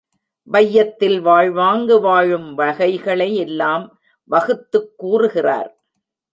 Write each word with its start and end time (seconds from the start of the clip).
வையத்தில் 0.51 1.21
வாழ்வாங்கு 1.21 2.01
வாழும் 2.01 2.53
வகைகளை 2.53 3.35
எல்லாம் 3.35 3.99
வகுத்துக் 4.23 4.97
கூறுகிறார். 4.97 5.81